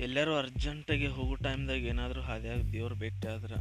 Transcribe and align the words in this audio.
ಎಲ್ಲರೂ 0.00 0.36
ಅರ್ಜೆಂಟಾಗಿ 0.36 1.06
ಹೋಗೋ 1.06 1.34
ಟೈಮ್ದಾಗ 1.34 1.84
ಏನಾದರೂ 1.84 2.20
ಹಾದಿಯಾಗ 2.20 2.60
ದೇವ್ರು 2.72 2.94
ಭೇಟಿ 2.94 3.26
ಆದ್ರೆ 3.28 3.56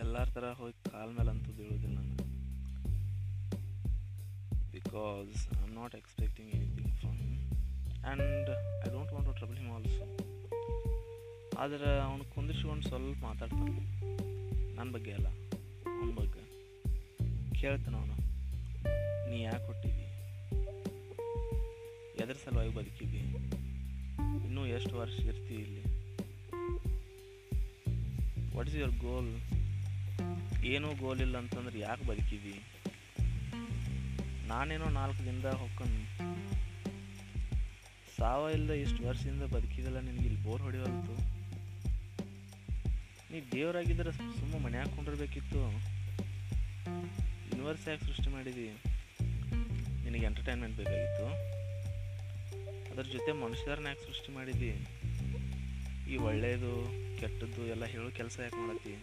ಎಲ್ಲರ 0.00 0.24
ಥರ 0.24 0.46
ಹೋಗಿ 0.52 0.90
ಕಾಲ 0.90 1.08
ಮೇಲೆ 1.08 1.30
ಅಂತೂ 1.30 1.52
ಬೀಳೋದಿಲ್ಲ 1.52 1.96
ನಾನು 1.98 2.16
because 4.72 5.42
I 5.56 5.60
am 5.62 5.74
not 5.74 5.94
expecting 5.94 6.54
anything 6.54 6.94
from 7.00 7.18
him 7.18 7.36
and 8.04 8.50
I 8.86 8.90
don't 8.92 9.12
want 9.12 9.28
to 9.28 9.32
trouble 9.32 9.58
him 9.58 9.72
also 9.72 10.06
ಆದರೆ 11.58 12.00
ಅವನು 12.00 12.24
ಕುಂದಿರ್ಸ್ಕೊಂಡು 12.34 12.88
ಸ್ವಲ್ಪ 12.88 13.24
ಮಾತಾಡ್ತಾನೆ. 13.24 13.74
ನನ್ನ 14.76 14.88
ಬಗ್ಗೆ 14.92 15.12
ಅಲ್ಲ, 15.12 15.28
ಅವನ 15.86 16.10
ಬಗ್ಗೆ. 16.14 16.42
ಕೇಳ್ತಾನೆ 17.60 17.96
ಅವನು. 17.96 18.16
ನೀ 19.30 19.42
ಯಾಕೆ 19.42 19.66
ಕೊಟ್ಟಿದ್ದೀವಿ 19.66 20.04
ಎದ್ರ 22.22 22.36
ಸಲುವಾಗಿ 22.44 22.74
ಬದುಕಿದಿ 22.74 23.18
ಇನ್ನೂ 23.18 23.38
ಎಷ್ಟು 23.38 23.55
ವರ್ಷ 24.96 25.18
ಇರ್ತೀವಿ 25.18 25.62
ಇಲ್ಲಿ. 25.62 25.82
ವಾಟ್ 28.56 28.68
ಇಸ್ 28.68 28.76
ಯುವರ್ 28.76 28.96
ಗೋಲ್ 28.96 29.30
ಏನೂ 30.64 30.88
ಗೋಲ್ 30.94 31.20
ಇಲ್ಲ 31.20 31.38
ಅಂತಂದ್ರೆ 31.38 31.78
ಯಾಕೆ 31.78 32.04
ಬದುಕಿದಿ 32.06 32.54
ನಾನೇನೋ 34.46 34.84
ನಾಲ್ಕು 34.84 35.24
ದಿನದ 35.24 35.50
ಹೊಕ್ಕನ್. 35.52 35.96
ಸಾವ 38.18 38.50
ಇಲ್ಲದ 38.52 38.74
ಇಷ್ಟು 38.74 39.06
ವರ್ಷದಿಂದ 39.08 39.42
ಬದುಕಿದಲ್ಲ 39.42 39.98
ನಿನಗೆ 39.98 40.26
ಇಲ್ಲಿ 40.26 40.44
ಬೋರ್ 40.44 40.62
ಹೊಡಿವಲ್ತು 40.62 41.14
ನೀ 43.32 43.40
ದೇವರಾಗಿದ್ದರೆ 43.52 44.12
ಸುಮ್ಮ 44.12 44.64
ಮನೆ 44.64 44.78
ಹಾಕೊಂಡಿರ್ಬೇಕಿತ್ತು 44.78 45.60
ಯೂನಿವರ್ಸ್ 47.48 47.88
ಯಾಕೆ 47.88 48.04
ಸೃಷ್ಟಿ 48.04 48.30
ಮಾಡಿದಿ? 48.30 48.66
ನಿನಗೆ 50.04 50.26
ಎಂಟರ್ಟೈನ್ಮೆಂಟ್ 50.26 50.76
ಬೇಕಾಗಿತ್ತು. 50.76 51.26
ಅದ್ರ 52.96 53.10
ಜೊತೆ 53.12 53.32
ಮನುಷ್ಯರನ್ನ 53.32 53.86
ಯಾಕೆ 53.86 54.06
ಸೃಷ್ಟಿ 54.06 54.32
ಮಾಡಿದ್ವಿ 54.32 54.86
ಈ 56.10 56.16
ಒಳ್ಳೆಯದು 56.16 56.84
ಕೆಟ್ಟದ್ದು 57.20 57.66
ಎಲ್ಲ 57.66 57.84
ಹೇಳೋ 57.84 58.10
ಕೆಲಸ 58.10 58.40
ಯಾಕೆ 58.42 58.66
ಮಾಡತ್ತಿ? 58.66 58.94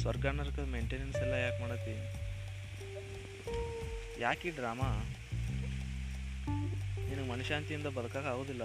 ಸ್ವರ್ಗ 0.00 0.26
ನರಕದ 0.26 0.64
ಮೇಂಟೆನೆನ್ಸ್ 0.64 1.16
ಎಲ್ಲ 1.16 1.32
ಯಾಕೆ 1.32 1.60
ಮಾಡತ್ತಿ? 1.60 1.94
ಯಾಕೆ 4.22 4.48
ಈ 4.48 4.50
ಡ್ರಾಮಾ 4.50 5.04
ನಿನಗೆ 7.08 7.28
ಮನಶಾಂತಿಯಿಂದ 7.28 7.86
ಬದುಕಕ್ಕೆ 7.86 8.28
ಆಗೋದಿಲ್ಲ? 8.28 8.62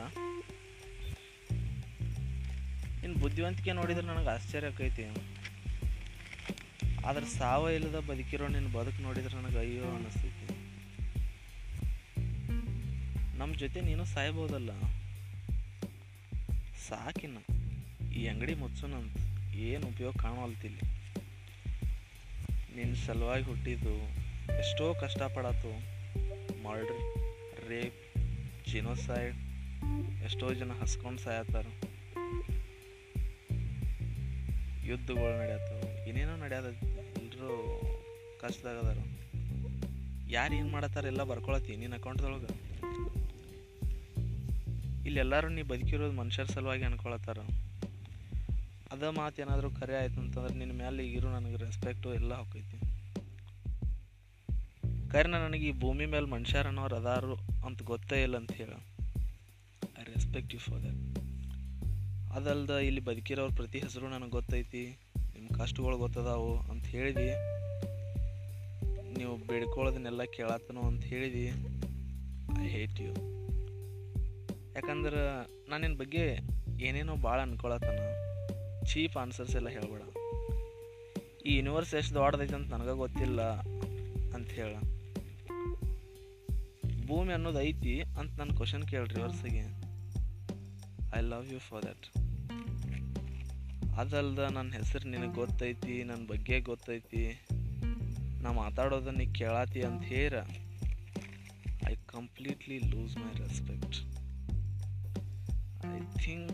ನಿನ್ನ 3.01 3.21
ಬುದ್ಧಿವಂತಿಕೆ 3.21 3.71
ನೋಡಿದ್ರೆ 3.71 4.05
ನನಗೆ 4.05 4.29
ಆಶ್ಚರ್ಯ 4.29 4.67
ಆಕೈತಿ. 4.67 5.03
ಆದ್ರೆ 7.05 7.25
ಸಾವ 7.25 7.69
ಇಲ್ಲದ 7.69 7.99
ಬದುಕಿರೋ 7.99 8.47
ನಿನ್ನ 8.47 8.73
ಬದುಕು 8.73 9.01
ನೋಡಿದ್ರೆ 9.01 9.35
ನನಗೆ 9.35 9.57
ಅಯ್ಯೋ 9.57 9.83
ಅನ್ನಿಸ್ತೈತಿ 9.83 10.42
ನಮ್ಮ 13.43 13.55
ಜೊತೆ 13.55 13.81
ನೀನು 13.81 14.05
ಸಾಯ್ಬೋದಲ್ಲ. 14.05 14.71
ಸಾಕಿನ. 16.89 17.37
ಈ 18.15 18.27
ಅಂಗಡಿ 18.27 18.53
ಮುಚ್ಚೋಣಂತ 18.53 19.17
ಏನು 19.55 19.87
ಉಪಯೋಗ 19.87 20.13
ಕಾಣವಲ್ತಿಲ್ಲಿ. 20.21 20.79
ನಿನ್ನ 22.75 22.93
ಸಲುವಾಗಿ 23.05 23.43
ಹುಟ್ಟಿದ್ದು 23.43 23.93
ಎಷ್ಟೋ 24.59 24.93
ಕಷ್ಟಪಡತ್ತು 24.93 25.71
ಮರ್ಡ್ರಿ, 26.63 27.15
ರೇಪ್, 27.69 28.17
ಜಿನೋಸೈಡ್, 28.69 29.35
ಎಷ್ಟೋ 30.23 30.53
ಜನ 30.53 30.71
ಹಸ್ಕೊಂಡು 30.71 31.21
ಸಾಯತ್ತಾರ. 31.21 31.65
ಯುದ್ಧಗಳು 34.83 35.41
ನಡೆಯತ್ತವು 35.41 36.09
ಏನೇನೋ 36.09 36.35
ನಡೆಯದ 36.35 36.65
ಎಲ್ಲರೂ 37.17 37.81
ಕಷ್ಟದಾಗದಾರ 38.41 38.97
ಯಾರು 40.29 40.55
ಏನು 40.55 40.69
ಮಾಡತ್ತಾರ 40.69 41.05
ಎಲ್ಲ 41.05 41.23
ಬರ್ಕೊಳತಿ 41.23 41.75
ನಿನ್ನ 41.75 41.95
ಅಕೌಂಟ್ದೊಳಗೆ 41.95 42.73
ಇಲ್ಲೆಲ್ಲರೂ 45.05 45.49
ನೀ 45.49 45.61
ಬದುಕಿರೋದು 45.61 46.11
ಮನುಷ್ಯರ 46.11 46.45
ಸಲುವಾಗಿ 46.45 46.83
ಅನ್ಕೊಳತ್ತಾರ 46.83 47.39
ಅದ 48.91 49.03
ಮಾತು 49.03 49.41
ಏನಾದರೂ 49.41 49.71
ಕರೆ 49.71 49.95
ಆಯ್ತು 49.95 50.19
ಅಂತಂದ್ರೆ 50.21 50.55
ನಿನ್ನ 50.55 50.73
ಮೇಲೆ 50.73 51.07
ಈಗಿರೋ 51.07 51.29
ನನಗೆ 51.29 51.55
ರೆಸ್ಪೆಕ್ಟು 51.55 52.13
ಎಲ್ಲ 52.13 52.33
ಹೋಗೈತಿ 52.33 52.77
ಕಾರಣ 55.11 55.35
ನನಗೆ 55.35 55.67
ಈ 55.67 55.79
ಭೂಮಿ 55.79 56.05
ಮೇಲೆ 56.05 56.25
ಮನುಷ್ಯರ 56.25 56.67
ಅನ್ನೋರು 56.67 56.95
ಅದಾರು 56.95 57.35
ಅಂತ 57.35 57.83
ಗೊತ್ತೇ 57.83 58.23
ಇಲ್ಲ 58.23 58.37
ಅಂತ 58.37 58.51
ಹೇಳ. 58.51 58.69
I 59.99 60.03
respect 60.03 60.53
you 60.53 60.59
for 60.59 60.83
that 60.83 61.19
ಅದಲ್ದ 62.33 62.69
ಇಲ್ಲಿ 62.69 63.01
ಬದುಕಿರೋರ 63.01 63.49
ಪ್ರತಿ 63.55 63.79
ಹೆಸರು 63.79 64.09
ನನಗೆ 64.09 64.29
ಗೊತ್ತೈತಿ 64.29 64.97
ನಿಮ್ಮ 65.17 65.49
ಕಷ್ಟಗಳು 65.57 65.97
ಗೊತ್ತದಾವು 65.97 66.59
ಅಂತ 66.59 66.85
ಹೇಳಿದಿ. 66.85 67.27
ನೀವು 69.17 69.37
ಬೇಡ್ಕೊಳ್ಳೋದನ್ನೆಲ್ಲ 69.47 70.23
ಕೇಳತ್ತನು 70.23 70.81
ಅಂತ 70.81 71.03
ಹೇಳಿದಿ. 71.03 71.45
ಐ 72.63 72.67
ಹೇಟ್ 72.67 72.99
ಯು 73.01 73.42
ಯಾಕಂದ್ರೆ 74.75 75.45
ನಾನು 75.69 75.81
ನಿನ್ನ 75.81 75.97
ಬಗ್ಗೆ 75.97 76.39
ಏನೇನೋ 76.81 77.15
ಭಾಳ 77.15 77.41
ಅನ್ಕೊಳತ್ತಾನ 77.41 77.99
ಚೀಪ್ 78.83 79.17
ಆನ್ಸರ್ಸ್ 79.17 79.55
ಎಲ್ಲ 79.55 79.69
ಹೇಳ್ಬೇಡ. 79.69 80.01
ಈ 81.45 81.55
ಯೂನಿವರ್ಸ್ 81.55 81.93
ಎಷ್ಟು 81.93 82.15
ದೊಡ್ಡದೈತೆ 82.15 82.55
ಅಂತ 82.55 82.73
ನನಗೆ 82.73 82.97
ಗೊತ್ತಿಲ್ಲ 82.97 83.41
ಅಂತ 84.35 84.49
ಹೇಳ. 84.49 84.75
ಭೂಮಿ 87.07 87.33
ಅನ್ನೋದು 87.33 87.61
ಐತಿ 87.61 88.01
ಅಂತ 88.01 88.39
ನನ್ನ 88.39 88.55
ಕ್ವಶನ್ 88.55 88.83
ಕೇಳ್ರಿ 88.83 89.21
ವರ್ಸಿಗೆ 89.21 89.83
I 91.17 91.21
love 91.21 91.53
you 91.53 91.59
for 91.59 91.83
that 91.83 92.17
ಅದಲ್ದ 93.99 94.39
ನನ್ನ 94.39 94.73
ಹೆಸರು 94.73 95.09
ನಿನಗೆ 95.09 95.33
ಗೊತ್ತೈತಿ 95.33 96.03
ನನ್ನ 96.03 96.27
ಬಗ್ಗೆ 96.27 96.59
ಗೊತ್ತೈತಿ. 96.59 97.45
ನಾ 98.41 98.51
ಮಾತಾಡೋದನ್ನ 98.51 99.33
ಕೇಳಾತಿ 99.33 99.81
ಅಂತ 99.81 100.03
ಹೇರ 100.03 100.33
I 101.89 101.95
completely 102.05 102.79
lose 102.79 103.17
my 103.17 103.33
respect 103.33 104.12
I 105.83 105.99
think 106.19 106.51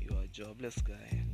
you 0.00 0.16
are 0.16 0.22
a 0.22 0.28
jobless 0.28 0.80
guy. 0.82 1.24